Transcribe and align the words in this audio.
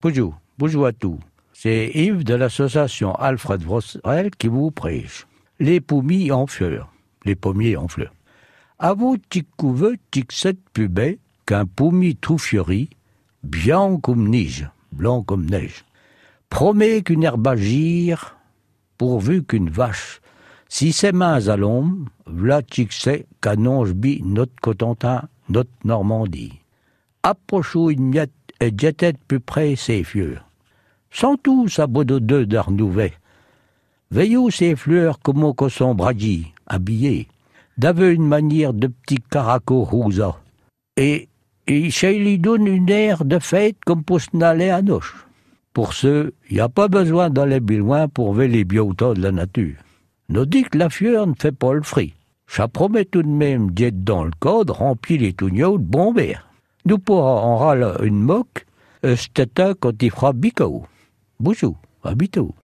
Bonjour, 0.00 0.38
bonjour 0.58 0.86
à 0.86 0.92
tous. 0.92 1.18
C'est 1.52 1.90
Yves 1.92 2.22
de 2.22 2.34
l'association 2.34 3.16
Alfred 3.16 3.60
Vrossel 3.64 4.30
qui 4.38 4.46
vous 4.46 4.70
prêche. 4.70 5.26
Les 5.58 5.80
pommiers 5.80 6.30
en 6.30 6.46
fleurs, 6.46 6.92
les 7.24 7.34
pommiers 7.34 7.76
en 7.76 7.88
fleurs. 7.88 8.14
À 8.78 8.94
vous, 8.94 9.16
tic 9.18 9.48
couveux, 9.56 9.96
tic 10.12 10.30
sept 10.30 10.56
plus 10.72 10.86
bête 10.86 11.18
qu'un 11.46 11.66
pommier 11.66 12.14
tout 12.14 12.38
fleuri, 12.38 12.90
bien 13.42 13.98
comme 14.00 14.28
neige, 14.28 14.70
blanc 14.92 15.24
comme 15.24 15.46
neige. 15.46 15.84
Promet 16.48 17.02
qu'une 17.02 17.24
herbe 17.24 17.56
pourvu 18.98 19.42
qu'une 19.42 19.68
vache. 19.68 20.20
Si 20.68 20.92
ses 20.92 21.10
mains 21.10 21.48
à 21.48 21.56
l'ombre, 21.56 22.08
v'là 22.24 22.62
tic 22.62 22.92
c'est 22.92 23.26
qu'annonce 23.40 23.94
bi 23.94 24.22
notre 24.24 24.54
Cotentin, 24.62 25.24
notre 25.48 25.72
Normandie. 25.82 26.60
Approchons 27.24 27.90
une 27.90 28.10
miette 28.10 28.30
et 28.60 28.72
jetait 28.76 29.14
plus 29.26 29.40
près 29.40 29.76
ses 29.76 30.04
fleurs. 30.04 30.44
Sans 31.10 31.36
bout 31.86 32.04
de 32.04 32.18
deux 32.18 32.46
d'arnouvet. 32.46 33.14
Veillons 34.10 34.50
ces 34.50 34.76
fleurs 34.76 35.20
comme 35.20 35.44
au 35.44 35.54
cosson 35.54 35.94
bradi, 35.94 36.52
habillés, 36.66 37.28
d'aveu 37.76 38.12
une 38.12 38.26
manière 38.26 38.72
de 38.72 38.88
petit 38.88 39.18
caraco 39.30 39.84
rousa. 39.84 40.40
Et, 40.96 41.28
et 41.66 42.38
donne 42.38 42.66
une 42.66 42.90
air 42.90 43.24
de 43.24 43.38
fête 43.38 43.76
comme 43.84 44.02
pour 44.02 44.20
s'en 44.20 44.40
à 44.40 44.82
noche. 44.82 45.14
Pour 45.72 45.92
ce, 45.92 46.32
y 46.50 46.60
a 46.60 46.68
pas 46.68 46.88
besoin 46.88 47.30
d'aller 47.30 47.60
bien 47.60 47.78
loin 47.78 48.08
pour 48.08 48.34
ver 48.34 48.48
les 48.48 48.64
de 49.14 49.22
la 49.22 49.30
nature. 49.30 49.76
Nous 50.30 50.46
dit 50.46 50.64
que 50.64 50.78
la 50.78 50.90
fleur 50.90 51.26
ne 51.26 51.34
fait 51.38 51.52
pas 51.52 51.72
le 51.72 51.82
frit. 51.82 52.14
Ça 52.46 52.66
promet 52.66 53.04
tout 53.04 53.22
de 53.22 53.28
même 53.28 53.70
d'être 53.70 54.02
dans 54.02 54.24
le 54.24 54.32
code 54.40 54.70
remplir 54.70 55.20
les 55.20 55.34
tugneaux 55.34 55.78
de 55.78 55.84
bombères. 55.84 56.47
Nous 56.88 56.98
pourra 56.98 57.42
en 57.42 57.58
une 58.02 58.18
moque, 58.18 58.64
euh, 59.04 59.14
quand 59.78 60.02
il 60.02 60.10
fera 60.10 60.32
bicou. 60.32 60.86
Bonjour, 61.38 61.76
à 62.02 62.14
bientôt. 62.14 62.54